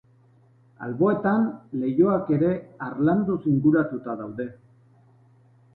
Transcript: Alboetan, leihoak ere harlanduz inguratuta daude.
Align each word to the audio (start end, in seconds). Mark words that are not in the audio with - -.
Alboetan, 0.85 1.43
leihoak 1.83 2.33
ere 2.39 2.49
harlanduz 2.87 3.39
inguratuta 3.53 4.19
daude. 4.25 4.53